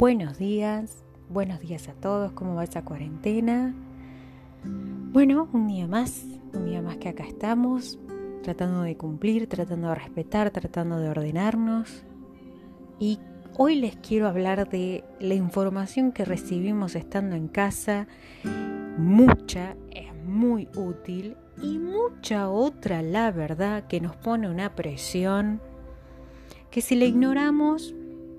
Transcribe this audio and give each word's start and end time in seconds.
Buenos 0.00 0.38
días, 0.38 1.04
buenos 1.28 1.60
días 1.60 1.86
a 1.88 1.92
todos, 1.92 2.32
¿cómo 2.32 2.54
va 2.54 2.64
esa 2.64 2.82
cuarentena? 2.82 3.74
Bueno, 4.64 5.50
un 5.52 5.68
día 5.68 5.86
más, 5.86 6.24
un 6.54 6.64
día 6.64 6.80
más 6.80 6.96
que 6.96 7.10
acá 7.10 7.24
estamos, 7.24 7.98
tratando 8.42 8.80
de 8.80 8.96
cumplir, 8.96 9.46
tratando 9.46 9.88
de 9.88 9.96
respetar, 9.96 10.52
tratando 10.52 10.98
de 10.98 11.10
ordenarnos. 11.10 12.06
Y 12.98 13.18
hoy 13.58 13.74
les 13.74 13.94
quiero 13.96 14.26
hablar 14.26 14.70
de 14.70 15.04
la 15.20 15.34
información 15.34 16.12
que 16.12 16.24
recibimos 16.24 16.96
estando 16.96 17.36
en 17.36 17.48
casa. 17.48 18.08
Mucha, 18.96 19.76
es 19.90 20.14
muy 20.24 20.70
útil 20.76 21.36
y 21.62 21.78
mucha 21.78 22.48
otra, 22.48 23.02
la 23.02 23.30
verdad, 23.32 23.86
que 23.86 24.00
nos 24.00 24.16
pone 24.16 24.48
una 24.48 24.74
presión 24.74 25.60
que 26.70 26.80
si 26.80 26.94
la 26.94 27.04
ignoramos, 27.04 27.94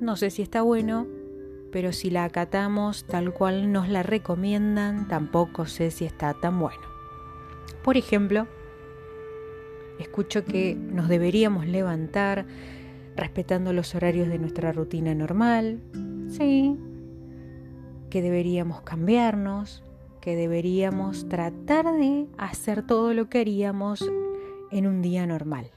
no 0.00 0.16
sé 0.16 0.30
si 0.30 0.42
está 0.42 0.60
bueno, 0.60 1.06
pero 1.74 1.92
si 1.92 2.08
la 2.08 2.22
acatamos 2.22 3.04
tal 3.04 3.34
cual 3.34 3.72
nos 3.72 3.88
la 3.88 4.04
recomiendan, 4.04 5.08
tampoco 5.08 5.66
sé 5.66 5.90
si 5.90 6.04
está 6.04 6.32
tan 6.32 6.60
bueno. 6.60 6.84
Por 7.82 7.96
ejemplo, 7.96 8.46
escucho 9.98 10.44
que 10.44 10.76
nos 10.76 11.08
deberíamos 11.08 11.66
levantar 11.66 12.46
respetando 13.16 13.72
los 13.72 13.96
horarios 13.96 14.28
de 14.28 14.38
nuestra 14.38 14.70
rutina 14.70 15.16
normal, 15.16 15.80
sí, 16.28 16.78
que 18.08 18.22
deberíamos 18.22 18.82
cambiarnos, 18.82 19.82
que 20.20 20.36
deberíamos 20.36 21.28
tratar 21.28 21.86
de 21.86 22.28
hacer 22.38 22.86
todo 22.86 23.14
lo 23.14 23.28
que 23.28 23.40
haríamos 23.40 24.08
en 24.70 24.86
un 24.86 25.02
día 25.02 25.26
normal. 25.26 25.72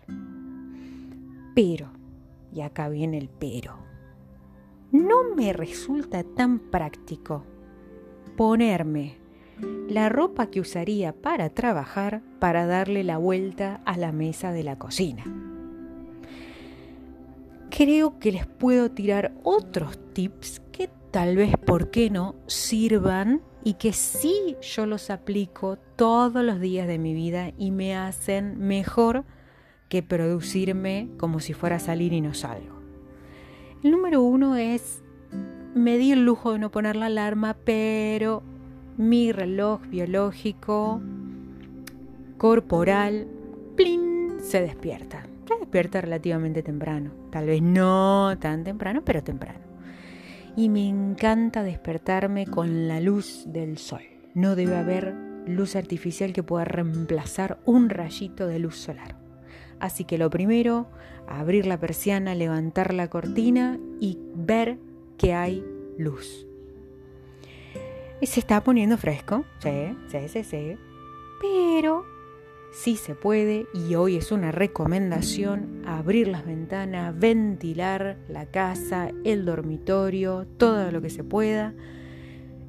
Pero, 1.56 1.90
y 2.54 2.62
acá 2.62 2.88
viene 2.88 3.18
el 3.18 3.30
pero, 3.30 3.88
no 4.92 5.36
me 5.36 5.54
resulta 5.54 6.24
tan 6.24 6.60
práctico 6.60 7.44
ponerme 8.36 9.18
la 9.90 10.10
ropa 10.10 10.48
que 10.48 10.60
usaría 10.60 11.14
para 11.14 11.50
trabajar 11.50 12.22
para 12.40 12.66
darle 12.66 13.04
la 13.04 13.18
vuelta 13.18 13.82
a 13.86 13.98
la 13.98 14.12
mesa 14.12 14.52
de 14.52 14.64
la 14.64 14.78
cocina. 14.78 15.24
Creo 17.70 18.20
que 18.20 18.32
les 18.32 18.46
puedo 18.46 18.92
tirar 18.92 19.34
otros 19.44 20.00
tips 20.14 20.62
que 20.72 20.90
tal 21.12 21.36
vez, 21.36 21.56
¿por 21.58 21.92
qué 21.92 22.10
no?, 22.10 22.36
sirvan 22.48 23.42
y 23.64 23.74
que 23.74 23.94
sí 23.94 24.56
yo 24.62 24.86
los 24.86 25.10
aplico 25.10 25.78
todos 25.96 26.44
los 26.44 26.60
días 26.60 26.88
de 26.88 27.00
mi 27.00 27.14
vida 27.14 27.52
y 27.58 27.72
me 27.72 27.96
hacen 27.96 28.60
mejor 28.60 29.26
que 29.90 30.04
producirme 30.04 31.10
como 31.18 31.40
si 31.40 31.54
fuera 31.54 31.78
a 31.78 31.80
salir 31.80 32.14
y 32.14 32.22
no 32.22 32.34
salgo. 32.34 32.77
El 33.84 33.92
número 33.92 34.22
uno 34.22 34.56
es, 34.56 35.04
me 35.76 35.98
di 35.98 36.12
el 36.12 36.26
lujo 36.26 36.54
de 36.54 36.60
no 36.60 36.72
poner 36.72 36.96
la 36.96 37.06
alarma, 37.06 37.56
pero 37.64 38.42
mi 38.98 39.32
reloj 39.32 39.82
biológico 39.88 41.00
corporal, 42.38 43.28
plin, 43.76 44.38
se 44.42 44.62
despierta. 44.62 45.28
Se 45.48 45.56
despierta 45.60 46.02
relativamente 46.02 46.64
temprano. 46.64 47.12
Tal 47.32 47.46
vez 47.46 47.62
no 47.62 48.36
tan 48.40 48.64
temprano, 48.64 49.04
pero 49.06 49.24
temprano. 49.24 49.60
Y 50.56 50.70
me 50.70 50.88
encanta 50.88 51.64
despertarme 51.64 52.48
con 52.48 52.88
la 52.88 53.00
luz 53.00 53.46
del 53.48 53.78
sol. 53.78 54.02
No 54.34 54.56
debe 54.56 54.76
haber 54.76 55.14
luz 55.46 55.76
artificial 55.76 56.34
que 56.34 56.44
pueda 56.44 56.66
reemplazar 56.66 57.60
un 57.66 57.90
rayito 57.90 58.48
de 58.48 58.60
luz 58.60 58.76
solar. 58.76 59.27
Así 59.80 60.04
que 60.06 60.18
lo 60.18 60.30
primero, 60.30 60.88
abrir 61.28 61.66
la 61.66 61.80
persiana, 61.80 62.36
levantar 62.36 62.94
la 62.94 63.10
cortina 63.10 63.80
y 64.00 64.20
ver 64.34 64.78
que 65.18 65.34
hay 65.34 65.64
luz. 65.98 66.48
Y 68.20 68.26
se 68.26 68.40
está 68.40 68.64
poniendo 68.64 68.98
fresco, 68.98 69.46
sí, 69.60 69.96
sí, 70.08 70.28
sí, 70.28 70.44
sí. 70.44 70.78
Pero 71.40 72.06
sí 72.72 72.96
se 72.96 73.14
puede 73.16 73.68
y 73.74 73.96
hoy 73.96 74.18
es 74.18 74.32
una 74.32 74.52
recomendación 74.52 75.84
abrir 75.86 76.28
las 76.28 76.46
ventanas, 76.46 77.18
ventilar 77.18 78.18
la 78.28 78.48
casa, 78.48 79.12
el 79.24 79.46
dormitorio, 79.46 80.48
todo 80.58 80.92
lo 80.92 81.02
que 81.02 81.10
se 81.10 81.24
pueda. 81.24 81.74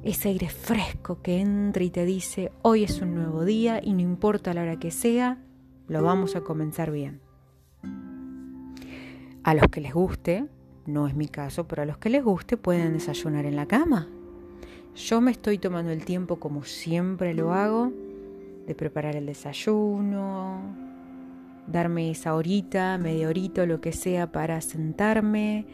Ese 0.03 0.29
aire 0.29 0.49
fresco 0.49 1.21
que 1.21 1.39
entra 1.39 1.83
y 1.83 1.89
te 1.89 2.05
dice, 2.05 2.51
hoy 2.61 2.83
es 2.83 3.01
un 3.01 3.15
nuevo 3.15 3.43
día 3.43 3.81
y 3.83 3.93
no 3.93 4.01
importa 4.01 4.53
la 4.53 4.61
hora 4.61 4.79
que 4.79 4.91
sea, 4.91 5.39
lo 5.89 6.03
vamos 6.03 6.35
a 6.35 6.41
comenzar 6.41 6.91
bien. 6.91 7.19
A 9.43 9.53
los 9.55 9.67
que 9.67 9.81
les 9.81 9.93
guste, 9.93 10.45
no 10.85 11.07
es 11.07 11.15
mi 11.15 11.27
caso, 11.27 11.67
pero 11.67 11.81
a 11.81 11.85
los 11.85 11.97
que 11.97 12.09
les 12.09 12.23
guste 12.23 12.57
pueden 12.57 12.93
desayunar 12.93 13.45
en 13.45 13.55
la 13.55 13.65
cama. 13.65 14.07
Yo 14.95 15.19
me 15.19 15.31
estoy 15.31 15.57
tomando 15.57 15.91
el 15.91 16.05
tiempo 16.05 16.39
como 16.39 16.63
siempre 16.63 17.33
lo 17.33 17.53
hago, 17.53 17.91
de 18.67 18.75
preparar 18.75 19.15
el 19.15 19.25
desayuno, 19.25 20.61
darme 21.65 22.11
esa 22.11 22.35
horita, 22.35 22.97
media 22.99 23.27
horita, 23.27 23.65
lo 23.65 23.81
que 23.81 23.91
sea 23.91 24.31
para 24.31 24.61
sentarme, 24.61 25.65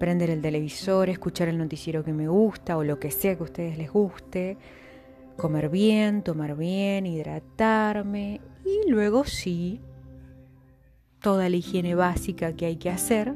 prender 0.00 0.30
el 0.30 0.42
televisor, 0.42 1.10
escuchar 1.10 1.48
el 1.48 1.58
noticiero 1.58 2.02
que 2.02 2.12
me 2.12 2.26
gusta 2.26 2.76
o 2.76 2.82
lo 2.82 2.98
que 2.98 3.12
sea 3.12 3.36
que 3.36 3.42
a 3.42 3.44
ustedes 3.44 3.78
les 3.78 3.92
guste, 3.92 4.56
comer 5.36 5.68
bien, 5.68 6.22
tomar 6.22 6.56
bien, 6.56 7.06
hidratarme 7.06 8.40
y 8.68 8.90
luego 8.90 9.24
sí, 9.24 9.80
toda 11.20 11.48
la 11.48 11.56
higiene 11.56 11.94
básica 11.94 12.54
que 12.54 12.66
hay 12.66 12.76
que 12.76 12.90
hacer. 12.90 13.34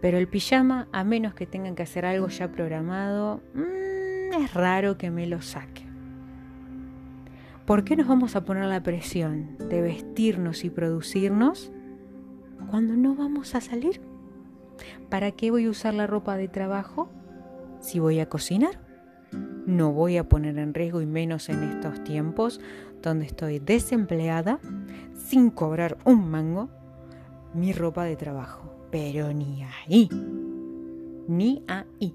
Pero 0.00 0.18
el 0.18 0.28
pijama, 0.28 0.88
a 0.92 1.04
menos 1.04 1.34
que 1.34 1.46
tengan 1.46 1.74
que 1.74 1.82
hacer 1.82 2.06
algo 2.06 2.28
ya 2.28 2.50
programado, 2.50 3.42
mm, 3.54 4.42
es 4.42 4.54
raro 4.54 4.96
que 4.96 5.10
me 5.10 5.26
lo 5.26 5.42
saque. 5.42 5.84
¿Por 7.66 7.84
qué 7.84 7.96
nos 7.96 8.08
vamos 8.08 8.34
a 8.34 8.44
poner 8.44 8.64
la 8.64 8.82
presión 8.82 9.56
de 9.58 9.80
vestirnos 9.82 10.64
y 10.64 10.70
producirnos 10.70 11.70
cuando 12.70 12.94
no 12.96 13.14
vamos 13.14 13.54
a 13.54 13.60
salir? 13.60 14.00
¿Para 15.08 15.32
qué 15.32 15.50
voy 15.50 15.66
a 15.66 15.70
usar 15.70 15.94
la 15.94 16.06
ropa 16.06 16.36
de 16.36 16.48
trabajo 16.48 17.10
si 17.80 17.98
voy 17.98 18.20
a 18.20 18.28
cocinar? 18.28 18.89
No 19.66 19.92
voy 19.92 20.16
a 20.16 20.28
poner 20.28 20.58
en 20.58 20.74
riesgo 20.74 21.00
y 21.00 21.06
menos 21.06 21.48
en 21.48 21.62
estos 21.62 22.02
tiempos 22.04 22.60
donde 23.02 23.26
estoy 23.26 23.58
desempleada, 23.58 24.58
sin 25.14 25.50
cobrar 25.50 25.98
un 26.04 26.30
mango, 26.30 26.68
mi 27.54 27.72
ropa 27.72 28.04
de 28.04 28.16
trabajo. 28.16 28.74
Pero 28.90 29.32
ni 29.32 29.62
ahí. 29.62 30.08
Ni 31.28 31.62
ahí. 31.68 32.14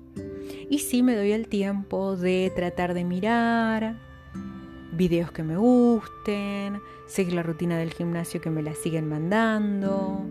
Y 0.70 0.80
sí 0.80 1.04
me 1.04 1.16
doy 1.16 1.32
el 1.32 1.48
tiempo 1.48 2.16
de 2.16 2.52
tratar 2.56 2.94
de 2.94 3.04
mirar 3.06 3.96
videos 4.96 5.32
que 5.32 5.44
me 5.44 5.58
gusten, 5.58 6.80
seguir 7.08 7.34
la 7.34 7.44
rutina 7.44 7.78
del 7.78 7.94
gimnasio 7.94 8.42
que 8.42 8.50
me 8.50 8.64
la 8.64 8.74
siguen 8.74 9.08
mandando. 9.08 10.24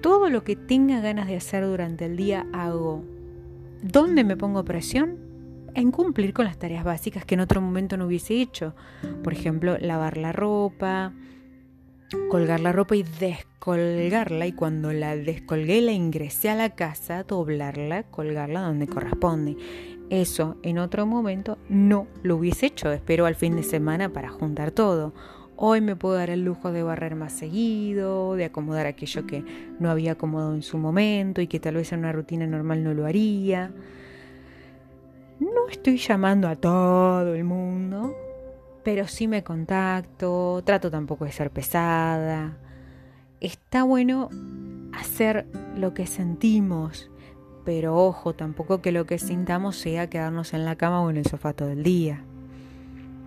Todo 0.00 0.30
lo 0.30 0.44
que 0.44 0.56
tenga 0.56 1.00
ganas 1.00 1.28
de 1.28 1.36
hacer 1.36 1.64
durante 1.64 2.06
el 2.06 2.16
día 2.16 2.46
hago. 2.52 3.04
¿Dónde 3.82 4.24
me 4.24 4.36
pongo 4.36 4.64
presión? 4.64 5.29
En 5.74 5.90
cumplir 5.90 6.32
con 6.32 6.44
las 6.44 6.58
tareas 6.58 6.84
básicas 6.84 7.24
que 7.24 7.34
en 7.34 7.40
otro 7.40 7.60
momento 7.60 7.96
no 7.96 8.06
hubiese 8.06 8.40
hecho. 8.40 8.74
Por 9.22 9.32
ejemplo, 9.32 9.76
lavar 9.78 10.16
la 10.16 10.32
ropa, 10.32 11.12
colgar 12.28 12.60
la 12.60 12.72
ropa 12.72 12.96
y 12.96 13.02
descolgarla 13.02 14.46
y 14.46 14.52
cuando 14.52 14.92
la 14.92 15.16
descolgué 15.16 15.80
la 15.80 15.92
ingresé 15.92 16.50
a 16.50 16.54
la 16.54 16.70
casa, 16.70 17.24
doblarla, 17.24 18.04
colgarla 18.04 18.62
donde 18.62 18.86
corresponde. 18.86 19.56
Eso 20.10 20.56
en 20.62 20.78
otro 20.78 21.06
momento 21.06 21.58
no 21.68 22.08
lo 22.22 22.36
hubiese 22.36 22.66
hecho, 22.66 22.90
espero 22.90 23.26
al 23.26 23.36
fin 23.36 23.54
de 23.54 23.62
semana 23.62 24.12
para 24.12 24.28
juntar 24.28 24.72
todo. 24.72 25.14
Hoy 25.62 25.80
me 25.82 25.94
puedo 25.94 26.14
dar 26.14 26.30
el 26.30 26.42
lujo 26.42 26.72
de 26.72 26.82
barrer 26.82 27.14
más 27.14 27.32
seguido, 27.32 28.34
de 28.34 28.46
acomodar 28.46 28.86
aquello 28.86 29.26
que 29.26 29.44
no 29.78 29.90
había 29.90 30.12
acomodado 30.12 30.54
en 30.54 30.62
su 30.62 30.78
momento 30.78 31.42
y 31.42 31.46
que 31.46 31.60
tal 31.60 31.74
vez 31.74 31.92
en 31.92 32.00
una 32.00 32.12
rutina 32.12 32.46
normal 32.46 32.82
no 32.82 32.94
lo 32.94 33.04
haría. 33.04 33.70
No 35.40 35.68
estoy 35.70 35.96
llamando 35.96 36.48
a 36.48 36.56
todo 36.56 37.34
el 37.34 37.44
mundo, 37.44 38.14
pero 38.84 39.08
sí 39.08 39.26
me 39.26 39.42
contacto, 39.42 40.60
trato 40.66 40.90
tampoco 40.90 41.24
de 41.24 41.32
ser 41.32 41.50
pesada. 41.50 42.58
Está 43.40 43.84
bueno 43.84 44.28
hacer 44.92 45.46
lo 45.76 45.94
que 45.94 46.06
sentimos, 46.06 47.10
pero 47.64 47.96
ojo, 47.96 48.34
tampoco 48.34 48.82
que 48.82 48.92
lo 48.92 49.06
que 49.06 49.18
sintamos 49.18 49.76
sea 49.76 50.10
quedarnos 50.10 50.52
en 50.52 50.66
la 50.66 50.76
cama 50.76 51.00
o 51.00 51.08
en 51.08 51.16
el 51.16 51.24
sofá 51.24 51.54
todo 51.54 51.70
el 51.70 51.82
día. 51.82 52.22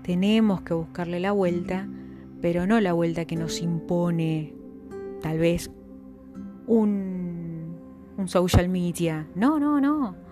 Tenemos 0.03 0.61
que 0.61 0.75
buscarle 0.75 1.19
la 1.19 1.31
vuelta, 1.31 1.87
pero 2.41 2.67
no 2.67 2.79
la 2.79 2.93
vuelta 2.93 3.25
que 3.25 3.35
nos 3.35 3.59
impone 3.59 4.53
tal 5.23 5.39
vez 5.39 5.71
un, 6.67 7.75
un 8.17 8.27
social 8.27 8.69
media. 8.69 9.25
No, 9.33 9.59
no, 9.59 9.81
no 9.81 10.22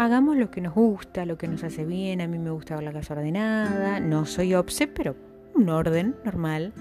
hagamos 0.00 0.38
lo 0.38 0.50
que 0.50 0.62
nos 0.62 0.74
gusta, 0.74 1.26
lo 1.26 1.36
que 1.36 1.46
nos 1.46 1.62
hace 1.62 1.84
bien. 1.84 2.22
A 2.22 2.26
mí 2.26 2.38
me 2.38 2.50
gusta 2.50 2.74
ver 2.74 2.84
la 2.84 2.92
casa 2.92 3.12
ordenada. 3.12 4.00
No 4.00 4.24
soy 4.24 4.54
obse, 4.54 4.86
pero 4.86 5.14
un 5.54 5.68
orden 5.68 6.16
normal. 6.24 6.72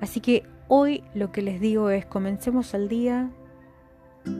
Así 0.00 0.20
que 0.20 0.42
hoy 0.66 1.04
lo 1.14 1.30
que 1.30 1.42
les 1.42 1.60
digo 1.60 1.90
es 1.90 2.04
comencemos 2.04 2.74
el 2.74 2.88
día 2.88 3.30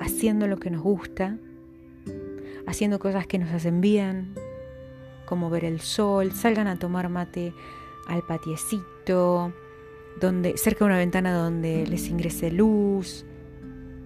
haciendo 0.00 0.48
lo 0.48 0.56
que 0.56 0.70
nos 0.70 0.82
gusta, 0.82 1.38
haciendo 2.66 2.98
cosas 2.98 3.28
que 3.28 3.38
nos 3.38 3.52
hacen 3.52 3.80
bien, 3.80 4.34
como 5.24 5.48
ver 5.48 5.64
el 5.64 5.78
sol, 5.78 6.32
salgan 6.32 6.66
a 6.66 6.80
tomar 6.80 7.08
mate 7.10 7.54
al 8.08 8.22
patiecito, 8.22 9.52
donde, 10.20 10.56
cerca 10.56 10.80
de 10.80 10.86
una 10.86 10.98
ventana 10.98 11.32
donde 11.32 11.86
les 11.86 12.08
ingrese 12.08 12.50
luz, 12.50 13.24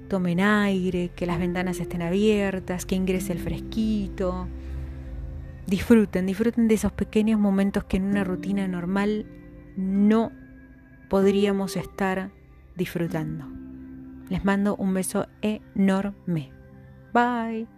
tomen 0.06 0.40
aire, 0.40 1.10
que 1.14 1.26
las 1.26 1.38
ventanas 1.38 1.80
estén 1.80 2.02
abiertas, 2.02 2.86
que 2.86 2.94
ingrese 2.94 3.32
el 3.32 3.38
fresquito. 3.38 4.48
Disfruten, 5.66 6.26
disfruten 6.26 6.68
de 6.68 6.74
esos 6.74 6.92
pequeños 6.92 7.40
momentos 7.40 7.84
que 7.84 7.96
en 7.96 8.04
una 8.04 8.24
rutina 8.24 8.68
normal 8.68 9.26
no 9.76 10.32
podríamos 11.08 11.76
estar 11.76 12.30
disfrutando. 12.76 13.46
Les 14.28 14.44
mando 14.44 14.76
un 14.76 14.94
beso 14.94 15.26
enorme. 15.42 16.50
Bye. 17.12 17.75